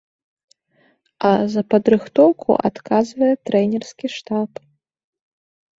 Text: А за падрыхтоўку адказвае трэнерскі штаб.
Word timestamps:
А 1.29 1.33
за 1.55 1.61
падрыхтоўку 1.73 2.51
адказвае 2.71 3.31
трэнерскі 3.49 4.07
штаб. 4.19 4.51